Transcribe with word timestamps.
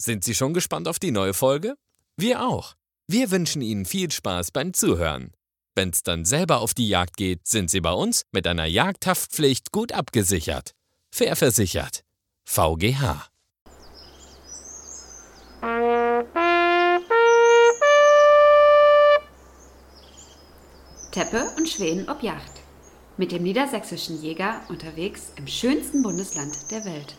Sind 0.00 0.22
Sie 0.22 0.34
schon 0.34 0.54
gespannt 0.54 0.86
auf 0.86 1.00
die 1.00 1.10
neue 1.10 1.34
Folge? 1.34 1.74
Wir 2.16 2.42
auch. 2.46 2.74
Wir 3.08 3.32
wünschen 3.32 3.62
Ihnen 3.62 3.84
viel 3.84 4.12
Spaß 4.12 4.52
beim 4.52 4.72
Zuhören. 4.72 5.32
Wenn's 5.74 6.04
dann 6.04 6.24
selber 6.24 6.60
auf 6.60 6.72
die 6.72 6.88
Jagd 6.88 7.16
geht, 7.16 7.48
sind 7.48 7.68
Sie 7.68 7.80
bei 7.80 7.92
uns 7.92 8.22
mit 8.30 8.46
einer 8.46 8.64
Jagdhaftpflicht 8.64 9.72
gut 9.72 9.92
abgesichert. 9.92 10.72
Fair 11.10 11.34
versichert. 11.34 12.04
VGH. 12.44 13.28
Teppe 21.10 21.50
und 21.56 21.68
Schweden 21.68 22.08
ob 22.08 22.22
Yacht. 22.22 22.52
Mit 23.16 23.32
dem 23.32 23.42
niedersächsischen 23.42 24.22
Jäger 24.22 24.60
unterwegs 24.68 25.32
im 25.36 25.48
schönsten 25.48 26.04
Bundesland 26.04 26.70
der 26.70 26.84
Welt. 26.84 27.16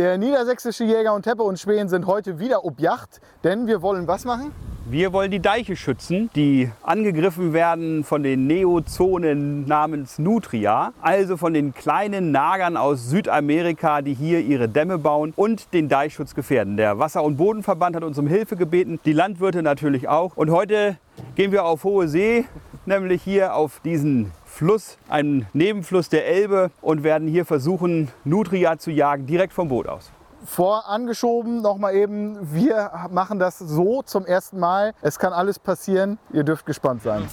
Der 0.00 0.16
niedersächsische 0.16 0.84
Jäger 0.84 1.12
und 1.12 1.24
Teppe 1.24 1.42
und 1.42 1.60
Schweden 1.60 1.90
sind 1.90 2.06
heute 2.06 2.38
wieder 2.38 2.64
ob 2.64 2.80
Yacht, 2.80 3.20
denn 3.44 3.66
wir 3.66 3.82
wollen 3.82 4.06
was 4.06 4.24
machen? 4.24 4.50
Wir 4.88 5.12
wollen 5.12 5.30
die 5.30 5.40
Deiche 5.40 5.76
schützen, 5.76 6.30
die 6.34 6.70
angegriffen 6.82 7.52
werden 7.52 8.02
von 8.02 8.22
den 8.22 8.46
Neozonen 8.46 9.66
namens 9.66 10.18
Nutria, 10.18 10.94
also 11.02 11.36
von 11.36 11.52
den 11.52 11.74
kleinen 11.74 12.30
Nagern 12.32 12.78
aus 12.78 13.10
Südamerika, 13.10 14.00
die 14.00 14.14
hier 14.14 14.40
ihre 14.40 14.70
Dämme 14.70 14.96
bauen 14.96 15.34
und 15.36 15.74
den 15.74 15.90
Deichschutz 15.90 16.34
gefährden. 16.34 16.78
Der 16.78 16.98
Wasser- 16.98 17.22
und 17.22 17.36
Bodenverband 17.36 17.94
hat 17.94 18.02
uns 18.02 18.18
um 18.18 18.26
Hilfe 18.26 18.56
gebeten, 18.56 18.98
die 19.04 19.12
Landwirte 19.12 19.62
natürlich 19.62 20.08
auch. 20.08 20.34
Und 20.34 20.50
heute 20.50 20.96
gehen 21.36 21.52
wir 21.52 21.66
auf 21.66 21.84
hohe 21.84 22.08
See, 22.08 22.46
nämlich 22.86 23.22
hier 23.22 23.54
auf 23.54 23.80
diesen 23.84 24.32
Fluss, 24.50 24.98
einen 25.08 25.46
Nebenfluss 25.54 26.08
der 26.08 26.26
Elbe 26.26 26.70
und 26.82 27.02
werden 27.02 27.28
hier 27.28 27.46
versuchen, 27.46 28.10
Nutria 28.24 28.78
zu 28.78 28.90
jagen, 28.90 29.24
direkt 29.24 29.52
vom 29.52 29.68
Boot 29.68 29.86
aus. 29.86 30.10
Vorangeschoben 30.44 31.62
nochmal 31.62 31.94
eben, 31.94 32.36
wir 32.52 32.90
machen 33.10 33.38
das 33.38 33.58
so 33.58 34.02
zum 34.02 34.26
ersten 34.26 34.58
Mal. 34.58 34.92
Es 35.00 35.18
kann 35.18 35.32
alles 35.32 35.58
passieren, 35.58 36.18
ihr 36.32 36.44
dürft 36.44 36.66
gespannt 36.66 37.02
sein. 37.02 37.26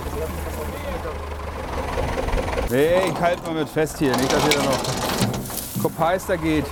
Nee, 2.69 3.09
ich 3.09 3.21
halte 3.21 3.41
mal 3.43 3.55
mit 3.55 3.69
fest 3.69 3.97
hier, 3.97 4.15
nicht, 4.15 4.31
dass 4.31 4.45
ihr 4.45 4.53
da 4.53 4.63
noch 4.63 5.83
Kopeister 5.83 6.37
geht. 6.37 6.65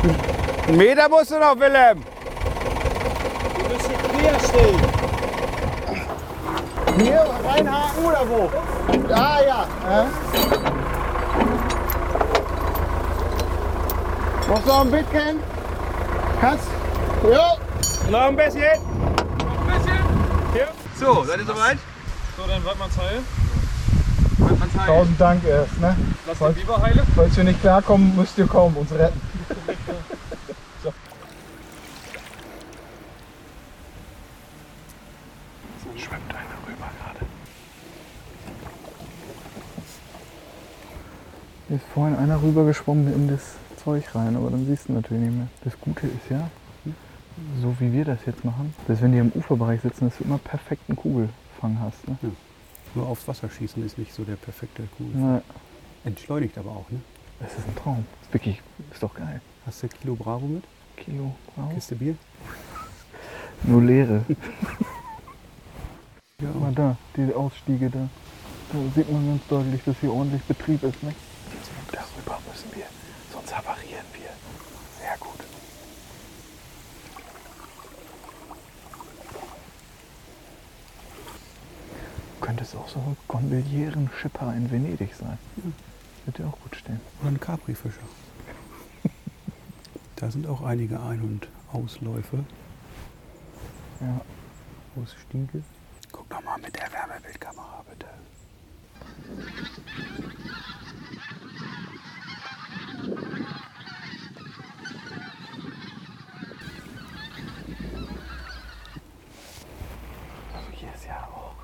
Einen 0.68 0.78
Meter 0.78 1.10
musst 1.10 1.32
du 1.32 1.40
noch, 1.40 1.60
Willem! 1.60 2.04
Hier 6.98 7.26
reinhaken 7.46 8.06
oder 8.06 8.30
wo? 8.30 8.50
Ah 9.14 9.40
ja. 9.42 9.68
ja. 9.90 10.08
Noch 14.48 14.82
ein 14.82 14.92
bisschen? 14.92 15.40
Kannst? 16.40 16.68
Ja. 17.32 17.58
Noch 18.10 18.22
ein 18.22 18.36
bisschen. 18.36 18.62
Noch 19.38 19.60
ein 19.62 19.68
bisschen. 19.68 20.00
Hier. 20.54 20.68
So, 21.00 21.24
seid 21.24 21.40
ihr 21.40 21.46
soweit? 21.46 21.78
So, 22.38 22.44
dann 22.48 22.64
Waldmanns 22.66 22.98
Heil. 22.98 23.22
Tausend 24.86 25.20
Dank 25.20 25.44
erst, 25.46 25.80
ne? 25.80 25.96
Lass 26.28 26.40
den 26.40 26.54
Biber 26.54 26.82
heile. 26.82 27.04
Falls 27.16 27.36
wir 27.38 27.44
nicht 27.44 27.62
klarkommen, 27.62 28.16
müsst 28.16 28.38
ihr 28.38 28.48
kommen, 28.48 28.76
uns 28.76 28.92
retten. 28.92 29.22
Schwimmt 35.98 36.30
einer 36.30 36.58
rüber 36.68 36.90
gerade. 37.00 37.26
Hier 41.76 41.82
ist 41.82 41.94
vorhin 41.94 42.16
einer 42.16 42.42
rübergeschwommen 42.42 43.14
in 43.14 43.28
das 43.28 43.56
Zeug 43.84 44.16
rein, 44.16 44.38
aber 44.38 44.50
dann 44.50 44.66
siehst 44.66 44.88
du 44.88 44.94
natürlich 44.94 45.24
nicht 45.24 45.36
mehr. 45.36 45.48
Das 45.66 45.78
Gute 45.82 46.08
ist 46.08 46.30
ja, 46.30 46.50
so 47.62 47.76
wie 47.80 47.92
wir 47.92 48.06
das 48.06 48.20
jetzt 48.26 48.46
machen, 48.46 48.74
dass 48.88 49.02
wenn 49.02 49.12
die 49.12 49.18
im 49.18 49.30
Uferbereich 49.36 49.82
sitzen, 49.82 50.06
dass 50.06 50.18
du 50.18 50.24
immer 50.24 50.38
perfekten 50.38 50.96
Kugelfang 50.96 51.78
hast. 51.82 52.08
Ne? 52.08 52.18
Nur 52.94 53.08
aufs 53.08 53.28
Wasser 53.28 53.50
schießen 53.50 53.86
ist 53.86 53.98
nicht 53.98 54.14
so 54.14 54.24
der 54.24 54.38
perfekte 54.38 54.84
Kugel. 54.98 55.22
Ja, 55.22 55.42
Entschleunigt 56.06 56.58
aber 56.58 56.70
auch, 56.70 56.90
ne? 56.92 57.02
das 57.42 57.52
ist 57.58 57.68
ein 57.68 57.76
Traum. 57.76 58.06
Das 58.20 58.30
ist 58.30 58.34
wirklich, 58.34 58.62
ist 58.94 59.04
doch 59.04 59.14
geil. 59.14 59.42
Hast 59.66 59.84
du 59.84 59.90
Kilo 59.90 60.16
Bravo 60.16 60.48
mit? 60.48 60.64
Kilo, 60.96 61.36
wow. 61.58 61.74
Kiste 61.74 61.98
Bier? 61.98 62.16
Nur 63.64 63.82
leere. 63.82 64.24
Ja. 66.42 66.50
Guck 66.52 66.62
mal 66.64 66.74
da, 66.74 66.98
die 67.16 67.34
Ausstiege 67.34 67.90
da. 67.90 68.10
Da 68.74 68.80
sieht 68.94 69.10
man 69.10 69.26
ganz 69.26 69.48
deutlich, 69.48 69.82
dass 69.86 69.96
hier 70.02 70.12
ordentlich 70.12 70.42
Betrieb 70.44 70.84
ist. 70.84 71.02
Ne? 71.02 71.14
Sonst 73.46 73.58
havarieren 73.58 74.06
wir. 74.14 74.30
Sehr 75.00 75.18
gut. 75.20 75.40
Könnte 82.42 82.64
auch 82.76 82.88
so 82.88 83.00
ein 83.00 83.18
Gondolieren-Schipper 83.28 84.54
in 84.56 84.72
Venedig 84.72 85.14
sein. 85.14 85.38
Wird 86.26 86.40
ja 86.40 86.48
auch 86.48 86.60
gut 86.60 86.76
stehen. 86.76 87.00
Oder 87.22 87.30
ein 87.30 87.40
Capri-Fischer. 87.40 88.00
da 90.16 90.32
sind 90.32 90.48
auch 90.48 90.62
einige 90.64 91.00
Ein- 91.00 91.22
und 91.22 91.48
Ausläufe. 91.72 92.44
Ja. 94.00 94.22
Ausstiege. 95.00 95.64
Guck 96.12 96.30
doch 96.30 96.42
mal 96.42 96.58
mit 96.58 96.76
der 96.76 96.92
Wärmebildkamera 96.92 97.75
bitte. 111.06 111.16
Also 111.16 111.22
hier 111.22 111.22
ist 111.22 111.22
ja 111.22 111.28
auch 111.28 111.56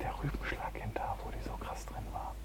der 0.00 0.14
Rübenschlag 0.22 0.74
hinter, 0.74 1.16
wo 1.24 1.30
die 1.30 1.42
so 1.42 1.56
krass 1.56 1.84
drin 1.86 2.04
waren. 2.12 2.36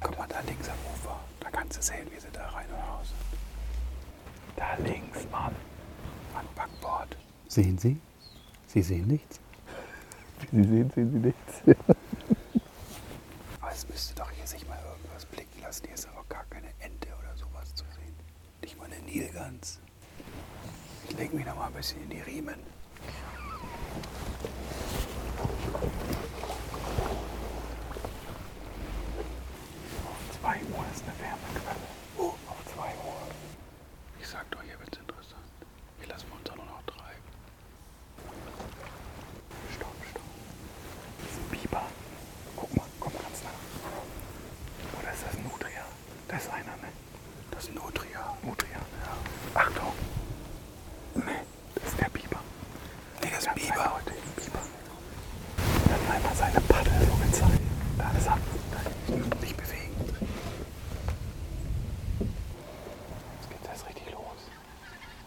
Guck 0.00 0.18
mal 0.18 0.28
da 0.28 0.40
links 0.40 0.68
am 0.68 0.78
Ufer. 0.92 1.18
Da 1.40 1.50
kannst 1.50 1.78
du 1.78 1.82
sehen, 1.82 2.06
wie 2.14 2.20
sie 2.20 2.30
da 2.32 2.48
rein 2.48 2.66
und 2.70 2.80
raus 2.80 3.08
sind. 3.08 3.40
Da 4.56 4.74
links, 4.76 5.26
Mann. 5.30 5.54
Am 6.34 6.46
Backbord. 6.54 7.16
Sehen 7.48 7.78
Sie? 7.78 8.00
Sie 8.66 8.82
sehen 8.82 9.06
nichts? 9.06 9.40
Wie 10.52 10.62
Sie 10.62 10.68
sehen, 10.68 10.90
sehen 10.94 11.10
Sie 11.10 11.18
nichts. 11.18 11.62
Aber 13.60 13.72
es 13.72 13.88
müsste 13.88 14.14
doch 14.14 14.30
hier 14.30 14.46
sich 14.46 14.66
mal 14.68 14.78
irgendwas 14.88 15.24
blicken 15.26 15.60
lassen. 15.62 15.86
Hier 15.86 15.94
ist 15.94 16.06
aber 16.08 16.22
gar 16.28 16.44
keine 16.50 16.68
Ente 16.78 17.08
oder 17.18 17.34
sowas 17.36 17.74
zu 17.74 17.84
sehen. 17.96 18.14
Nicht 18.60 18.78
mal 18.78 18.84
eine 18.84 19.00
Nilgans. 19.00 19.80
Ich 21.08 21.16
lege 21.16 21.34
mich 21.34 21.46
noch 21.46 21.56
mal 21.56 21.68
ein 21.68 21.72
bisschen 21.72 22.02
in 22.02 22.10
die 22.10 22.20
Riemen. 22.20 22.60
Auf 30.06 30.18
2 30.40 30.48
Uhr 30.48 30.84
ist 30.94 31.02
eine 31.04 31.14
Wärmequelle. 31.18 31.86
Oh, 32.16 32.34
auf 32.48 32.60
2 32.74 32.80
Uhr. 32.82 33.22
Ich 34.20 34.26
sag 34.28 34.50
doch, 34.50 34.62
hier 34.62 34.78
wird's 34.80 34.98
interessant. 34.98 35.42
Hier 36.00 36.08
lassen 36.08 36.26
wir 36.28 36.36
uns 36.38 36.50
auch 36.50 36.56
nur 36.56 36.64
noch 36.66 36.82
treiben. 36.86 37.22
Stopp, 39.74 39.94
stopp. 40.10 40.22
Das 41.22 41.30
ist 41.30 41.38
ein 41.38 41.48
Biber. 41.50 41.82
Guck 42.56 42.76
mal, 42.76 42.86
komm 43.00 43.12
ganz 43.12 43.42
nah. 43.42 43.50
Oder 45.00 45.12
ist 45.12 45.22
das 45.26 45.34
ein 45.36 45.42
Nutria? 45.44 45.84
Da 46.28 46.36
ist 46.36 46.48
einer, 46.50 46.76
ne? 46.82 46.88
Das 47.50 47.64
ist. 47.64 47.74
Nutria. 47.74 48.08
Ja. 48.10 49.60
Achtung. 49.60 49.92
Nee, 51.14 51.22
das 51.74 51.84
ist 51.92 52.00
der 52.00 52.08
Biber. 52.10 52.40
Nee, 53.22 53.30
das 53.30 53.38
ist 53.40 53.46
Ganz 53.46 53.60
Biber. 53.60 53.94
eindeutig 53.96 54.22
ein 54.22 54.32
Biber. 54.44 54.62
Er 55.88 55.94
hat 55.94 56.00
einmal 56.16 56.34
seine 56.36 56.60
Paddel 56.60 56.92
so 57.06 57.16
gezeigt. 57.16 57.60
Da 57.98 58.10
ist 58.16 58.26
er. 58.26 58.38
Nicht 59.40 59.56
bewegen. 59.56 59.94
Jetzt 63.40 63.50
geht 63.50 63.64
das 63.64 63.86
richtig 63.86 64.10
los. 64.12 64.40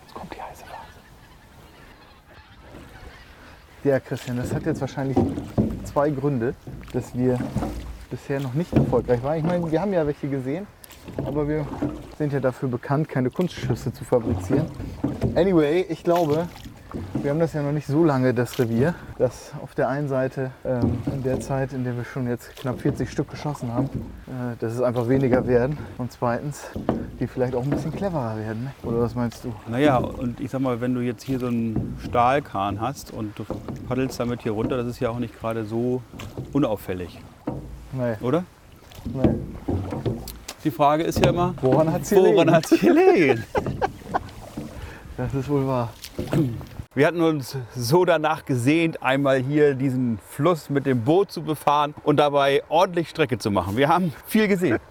Jetzt 0.03 0.13
kommt 0.13 0.33
die 0.33 0.41
heiße 0.41 0.63
Phase. 0.65 0.99
Ja, 3.83 3.99
Christian, 3.99 4.37
das 4.37 4.53
hat 4.53 4.63
jetzt 4.67 4.79
wahrscheinlich 4.79 5.17
zwei 5.85 6.11
Gründe, 6.11 6.53
dass 6.93 7.17
wir 7.17 7.39
bisher 8.11 8.39
noch 8.39 8.53
nicht 8.53 8.71
erfolgreich 8.73 9.23
waren. 9.23 9.39
Ich 9.39 9.43
meine, 9.43 9.71
wir 9.71 9.81
haben 9.81 9.91
ja 9.91 10.05
welche 10.05 10.27
gesehen, 10.27 10.67
aber 11.17 11.47
wir 11.47 11.65
sind 12.15 12.31
ja 12.31 12.39
dafür 12.39 12.69
bekannt, 12.69 13.09
keine 13.09 13.31
Kunstschüsse 13.31 13.91
zu 13.91 14.05
fabrizieren. 14.05 14.67
Anyway, 15.33 15.87
ich 15.89 16.03
glaube, 16.03 16.47
wir 17.21 17.29
haben 17.29 17.39
das 17.39 17.53
ja 17.53 17.61
noch 17.61 17.71
nicht 17.71 17.85
so 17.87 18.03
lange, 18.03 18.33
das 18.33 18.57
Revier, 18.57 18.95
dass 19.19 19.51
auf 19.61 19.75
der 19.75 19.89
einen 19.89 20.07
Seite 20.07 20.51
ähm, 20.65 20.97
in 21.13 21.21
der 21.23 21.39
Zeit, 21.39 21.71
in 21.71 21.83
der 21.83 21.95
wir 21.95 22.03
schon 22.03 22.27
jetzt 22.27 22.55
knapp 22.55 22.81
40 22.81 23.09
Stück 23.11 23.29
geschossen 23.29 23.71
haben, 23.73 23.89
äh, 24.27 24.55
dass 24.59 24.73
es 24.73 24.81
einfach 24.81 25.07
weniger 25.07 25.45
werden. 25.45 25.77
Und 25.99 26.11
zweitens, 26.11 26.63
die 27.19 27.27
vielleicht 27.27 27.53
auch 27.53 27.63
ein 27.63 27.69
bisschen 27.69 27.91
cleverer 27.91 28.37
werden. 28.37 28.63
Ne? 28.63 28.71
Oder 28.89 29.01
was 29.01 29.13
meinst 29.13 29.43
du? 29.43 29.53
Naja, 29.69 29.97
und 29.97 30.39
ich 30.39 30.49
sag 30.49 30.61
mal, 30.61 30.81
wenn 30.81 30.95
du 30.95 31.01
jetzt 31.01 31.23
hier 31.23 31.39
so 31.39 31.47
einen 31.47 31.97
Stahlkahn 32.03 32.81
hast 32.81 33.11
und 33.11 33.37
du 33.37 33.45
paddelst 33.87 34.19
damit 34.19 34.41
hier 34.41 34.53
runter, 34.53 34.77
das 34.77 34.87
ist 34.87 34.99
ja 34.99 35.09
auch 35.09 35.19
nicht 35.19 35.39
gerade 35.39 35.65
so 35.65 36.01
unauffällig, 36.53 37.19
Nee, 37.93 38.15
oder? 38.21 38.43
nee. 39.13 39.35
Die 40.63 40.71
Frage 40.71 41.03
ist 41.03 41.19
ja 41.23 41.29
immer, 41.31 41.53
Woran 41.61 41.91
hat 41.91 42.05
sie 42.05 42.15
woran 42.15 42.51
hat 42.51 42.71
es 42.71 42.79
gelegen? 42.79 43.43
Das 45.17 45.33
ist 45.33 45.49
wohl 45.49 45.67
wahr. 45.67 45.89
Wir 46.93 47.07
hatten 47.07 47.21
uns 47.21 47.55
so 47.73 48.03
danach 48.03 48.43
gesehnt, 48.43 49.01
einmal 49.01 49.37
hier 49.37 49.75
diesen 49.75 50.17
Fluss 50.17 50.69
mit 50.69 50.85
dem 50.85 51.05
Boot 51.05 51.31
zu 51.31 51.41
befahren 51.41 51.95
und 52.03 52.17
dabei 52.17 52.63
ordentlich 52.67 53.07
Strecke 53.09 53.37
zu 53.37 53.49
machen. 53.49 53.77
Wir 53.77 53.87
haben 53.87 54.13
viel 54.25 54.47
gesehen. 54.47 54.77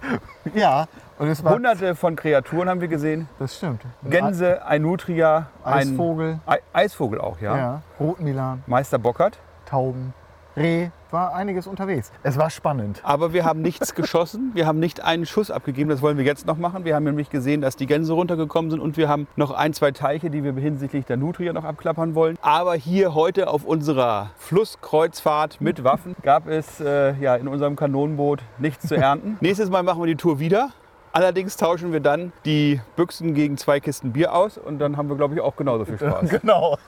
Ja, 0.54 0.86
und 1.18 1.28
es 1.28 1.44
war. 1.44 1.52
Hunderte 1.52 1.94
von 1.94 2.16
Kreaturen 2.16 2.70
haben 2.70 2.80
wir 2.80 2.88
gesehen. 2.88 3.28
Das 3.38 3.54
stimmt. 3.58 3.82
Gänse, 4.04 4.64
ein 4.64 4.80
Nutria, 4.80 5.48
ein 5.62 5.74
Eisvogel. 5.90 6.40
Ei- 6.46 6.60
Eisvogel 6.72 7.20
auch, 7.20 7.38
ja. 7.42 7.56
Ja. 7.56 7.82
Rotmilan, 8.00 8.64
Meister 8.66 8.98
Bockert. 8.98 9.38
Tauben, 9.66 10.14
Reh. 10.56 10.90
War 11.10 11.34
einiges 11.34 11.66
unterwegs. 11.66 12.12
Es 12.22 12.38
war 12.38 12.50
spannend. 12.50 13.00
Aber 13.02 13.32
wir 13.32 13.44
haben 13.44 13.62
nichts 13.62 13.94
geschossen. 13.96 14.52
Wir 14.54 14.66
haben 14.66 14.78
nicht 14.78 15.02
einen 15.02 15.26
Schuss 15.26 15.50
abgegeben. 15.50 15.90
Das 15.90 16.02
wollen 16.02 16.16
wir 16.16 16.24
jetzt 16.24 16.46
noch 16.46 16.56
machen. 16.56 16.84
Wir 16.84 16.94
haben 16.94 17.04
nämlich 17.04 17.30
gesehen, 17.30 17.60
dass 17.60 17.74
die 17.76 17.86
Gänse 17.86 18.12
runtergekommen 18.12 18.70
sind 18.70 18.80
und 18.80 18.96
wir 18.96 19.08
haben 19.08 19.26
noch 19.34 19.50
ein, 19.50 19.72
zwei 19.72 19.90
Teiche, 19.90 20.30
die 20.30 20.44
wir 20.44 20.52
hinsichtlich 20.52 21.06
der 21.06 21.16
Nutria 21.16 21.52
noch 21.52 21.64
abklappern 21.64 22.14
wollen. 22.14 22.38
Aber 22.42 22.74
hier 22.74 23.14
heute 23.14 23.48
auf 23.48 23.64
unserer 23.64 24.30
Flusskreuzfahrt 24.36 25.60
mit 25.60 25.82
Waffen 25.82 26.14
gab 26.22 26.46
es 26.46 26.80
äh, 26.80 27.14
ja, 27.20 27.34
in 27.34 27.48
unserem 27.48 27.74
Kanonenboot 27.74 28.42
nichts 28.58 28.86
zu 28.86 28.94
ernten. 28.94 29.36
Nächstes 29.40 29.68
Mal 29.68 29.82
machen 29.82 30.00
wir 30.00 30.06
die 30.06 30.16
Tour 30.16 30.38
wieder. 30.38 30.70
Allerdings 31.12 31.56
tauschen 31.56 31.92
wir 31.92 31.98
dann 32.00 32.32
die 32.44 32.80
Büchsen 32.94 33.34
gegen 33.34 33.56
zwei 33.56 33.80
Kisten 33.80 34.12
Bier 34.12 34.32
aus 34.32 34.58
und 34.58 34.78
dann 34.78 34.96
haben 34.96 35.08
wir, 35.08 35.16
glaube 35.16 35.34
ich, 35.34 35.40
auch 35.40 35.56
genauso 35.56 35.84
viel 35.84 35.98
Spaß. 35.98 36.30
Genau. 36.40 36.78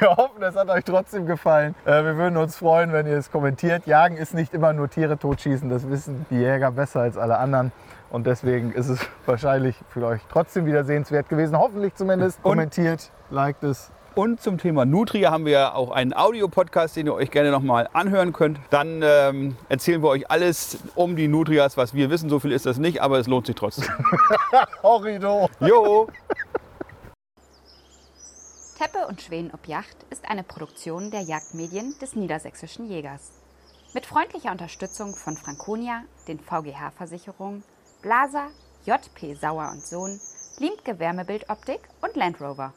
Wir 0.00 0.10
hoffen, 0.16 0.42
es 0.42 0.54
hat 0.54 0.68
euch 0.68 0.84
trotzdem 0.84 1.24
gefallen. 1.26 1.74
Äh, 1.86 2.04
Wir 2.04 2.16
würden 2.16 2.36
uns 2.36 2.56
freuen, 2.56 2.92
wenn 2.92 3.06
ihr 3.06 3.16
es 3.16 3.30
kommentiert. 3.30 3.86
Jagen 3.86 4.16
ist 4.16 4.34
nicht 4.34 4.52
immer 4.52 4.72
nur 4.74 4.90
Tiere 4.90 5.16
totschießen. 5.18 5.68
Das 5.70 5.88
wissen 5.88 6.26
die 6.30 6.36
Jäger 6.36 6.70
besser 6.72 7.00
als 7.00 7.16
alle 7.16 7.38
anderen. 7.38 7.72
Und 8.10 8.26
deswegen 8.26 8.72
ist 8.72 8.88
es 8.88 9.00
wahrscheinlich 9.26 9.76
für 9.88 10.04
euch 10.06 10.20
trotzdem 10.30 10.66
wieder 10.66 10.84
sehenswert 10.84 11.28
gewesen. 11.28 11.56
Hoffentlich 11.58 11.94
zumindest. 11.94 12.38
Und- 12.42 12.52
Kommentiert, 12.52 13.10
liked 13.30 13.62
es. 13.64 13.90
Und 14.14 14.40
zum 14.40 14.58
Thema 14.58 14.84
Nutria 14.84 15.30
haben 15.30 15.46
wir 15.46 15.74
auch 15.74 15.90
einen 15.90 16.12
Audiopodcast, 16.12 16.96
den 16.96 17.06
ihr 17.06 17.14
euch 17.14 17.30
gerne 17.30 17.50
nochmal 17.50 17.88
anhören 17.92 18.32
könnt. 18.32 18.58
Dann 18.70 19.00
ähm, 19.02 19.56
erzählen 19.68 20.02
wir 20.02 20.08
euch 20.08 20.30
alles 20.30 20.78
um 20.94 21.14
die 21.14 21.28
Nutrias, 21.28 21.76
was 21.76 21.94
wir 21.94 22.10
wissen. 22.10 22.28
So 22.28 22.40
viel 22.40 22.52
ist 22.52 22.66
das 22.66 22.78
nicht, 22.78 23.00
aber 23.00 23.18
es 23.18 23.26
lohnt 23.26 23.46
sich 23.46 23.54
trotzdem. 23.54 23.88
Horrido. 24.82 25.48
Jo! 25.60 26.08
Teppe 28.78 29.06
und 29.08 29.20
Schweden 29.20 29.50
ob 29.52 29.66
Yacht 29.66 29.96
ist 30.10 30.28
eine 30.30 30.44
Produktion 30.44 31.10
der 31.10 31.22
Jagdmedien 31.22 31.94
des 32.00 32.14
Niedersächsischen 32.14 32.88
Jägers. 32.88 33.32
Mit 33.94 34.06
freundlicher 34.06 34.52
Unterstützung 34.52 35.16
von 35.16 35.36
Franconia, 35.36 36.02
den 36.28 36.38
VGH-Versicherungen, 36.38 37.64
Blaser, 38.02 38.48
JP 38.84 39.34
Sauer 39.34 39.70
und 39.72 39.84
Sohn, 39.84 40.20
Limke 40.58 40.98
Wärmebildoptik 40.98 41.80
und 42.02 42.16
Land 42.16 42.40
Rover. 42.40 42.72